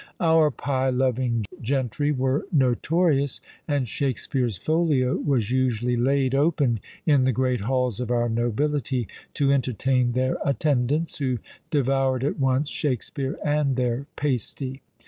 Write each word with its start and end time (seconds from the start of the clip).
Our 0.19 0.49
pie 0.49 0.89
loving 0.89 1.45
gentry 1.61 2.11
were 2.11 2.47
notorious, 2.51 3.39
and 3.67 3.87
Shakspeare's 3.87 4.57
folio 4.57 5.15
was 5.17 5.51
usually 5.51 5.95
laid 5.95 6.33
open 6.33 6.79
in 7.05 7.23
the 7.23 7.31
great 7.31 7.59
halls 7.61 7.99
of 7.99 8.09
our 8.09 8.27
nobility 8.27 9.07
to 9.35 9.53
entertain 9.53 10.13
their 10.13 10.39
attendants, 10.43 11.19
who 11.19 11.37
devoured 11.69 12.23
at 12.23 12.39
once 12.39 12.67
Shakspeare 12.69 13.37
and 13.45 13.75
their 13.75 14.07
pasty. 14.15 14.81